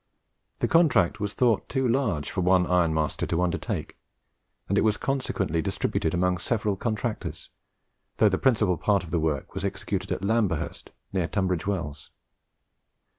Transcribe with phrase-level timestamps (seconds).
[0.61, 3.99] The contract was thought too large for one iron master to undertake,
[4.67, 7.51] and it was consequently distributed amongst several contractors,
[8.17, 12.09] though the principal part of the work was executed at Lamberhurst, near Tunbridge Wells.